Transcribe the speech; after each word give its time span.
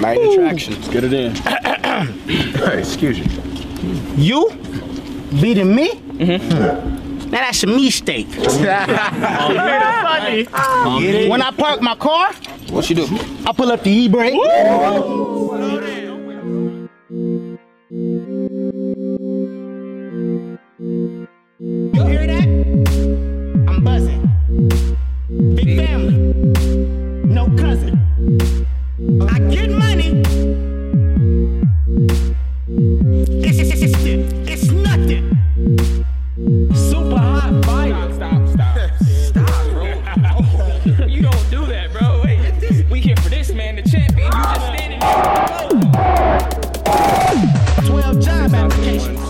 Light 0.00 0.20
attraction. 0.20 0.74
Let's 0.74 0.88
get 0.88 1.04
it 1.04 1.12
in. 1.12 1.34
Hey, 1.96 2.80
excuse 2.80 3.18
you. 3.18 3.24
You 4.16 4.50
beating 5.40 5.74
me? 5.74 5.88
Mm-hmm. 5.94 7.30
Now 7.30 7.38
that's 7.40 7.62
a 7.62 7.66
mistake. 7.66 8.28
when 11.30 11.40
I 11.42 11.50
park 11.56 11.80
my 11.80 11.94
car, 11.94 12.32
What 12.70 12.90
you 12.90 12.96
do? 12.96 13.06
I 13.46 13.52
pull 13.52 13.72
up 13.72 13.82
the 13.82 13.90
e-brake. 13.90 14.34
You 21.48 22.04
hear 22.04 22.26
that? 22.26 22.46
I'm 23.68 23.82
buzzing. 23.82 24.28
Big 25.54 25.76
family. 25.76 26.16
No 27.24 27.46
cousin. 27.56 27.98
I 29.22 29.38
get 29.50 29.70
money. 29.70 30.22
It's, 33.42 33.58
it's, 33.58 33.70
it's, 33.70 33.82
it's, 34.04 34.32
it's 34.50 34.70
nothing. 34.70 35.30
Super 36.74 37.16
hot 37.16 37.64
fire. 37.64 38.12
Stop, 38.12 38.46
stop, 38.48 38.78
stop, 39.00 39.72
bro. 39.72 39.94
you 41.14 41.22
don't 41.22 41.50
do 41.50 41.64
that, 41.66 41.90
bro. 41.92 42.22
We 42.90 43.00
here 43.00 43.16
for 43.16 43.28
this, 43.30 43.52
man, 43.52 43.76
the 43.76 43.82
champion. 43.82 44.26
You 44.26 44.32
just 44.32 44.60
standing 44.60 45.00
there. 45.00 46.48
12 47.86 48.20
job 48.20 48.52
applications. 48.54 49.20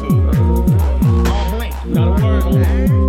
All 1.28 1.50
blank. 1.50 1.74
Not 1.86 2.20
a 2.20 2.24
word. 2.24 3.05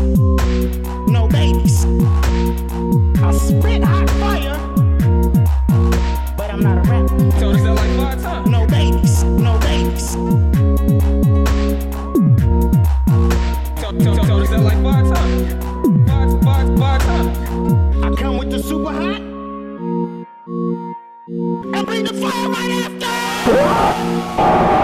Babies. 0.00 1.08
No 1.08 1.28
babies. 1.28 1.84
I 3.22 3.32
spit 3.32 3.82
hot 3.82 4.10
fire. 4.20 4.56
But 6.36 6.50
I'm 6.50 6.60
not 6.60 6.78
a 6.78 6.90
rapper. 6.90 7.40
Told 7.40 7.56
us 7.56 7.62
that 7.62 7.74
like 7.74 7.96
five 7.96 8.22
times. 8.22 8.48
No 8.50 8.66
babies. 8.66 9.24
No 9.24 9.58
babies. 9.58 10.14
Told, 13.80 14.02
told, 14.02 14.26
told 14.26 14.42
us 14.42 14.50
that 14.50 14.60
like 14.60 14.82
five 14.82 15.14
times. 15.14 15.52
Five, 16.08 16.42
five, 16.42 16.78
five 16.78 17.02
times. 17.02 18.04
I 18.04 18.10
come 18.20 18.38
with 18.38 18.50
the 18.50 18.58
super 18.58 18.92
hot. 18.92 19.20
And 21.74 21.86
bring 21.86 22.04
the 22.04 22.12
fire 22.12 22.48
right 22.48 22.70
after. 22.84 24.75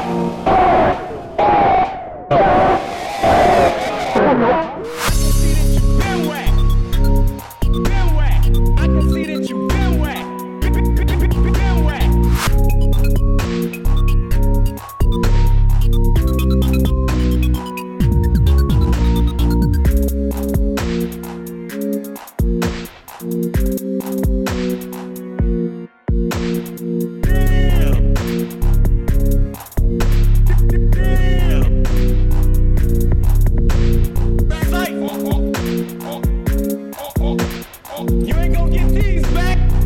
get 38.73 38.89
these 38.89 39.23
back. 39.35 39.82